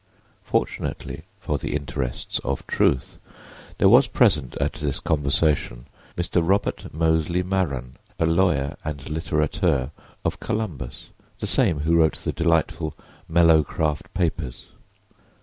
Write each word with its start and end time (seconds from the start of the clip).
Fortunately 0.41 1.25
for 1.39 1.59
the 1.59 1.75
interests 1.75 2.39
of 2.39 2.65
truth 2.65 3.19
there 3.77 3.87
was 3.87 4.07
present 4.07 4.55
at 4.59 4.73
this 4.73 4.99
conversation 4.99 5.85
Mr. 6.17 6.41
Robert 6.43 6.91
Mosely 6.91 7.43
Maren, 7.43 7.97
a 8.17 8.25
lawyer 8.25 8.75
and 8.83 8.97
littérateur 9.01 9.91
of 10.25 10.39
Columbus, 10.39 11.09
the 11.39 11.45
same 11.45 11.81
who 11.81 11.97
wrote 11.97 12.15
the 12.15 12.31
delightful 12.31 12.95
"Mellowcraft 13.31 14.11
Papers." 14.15 14.65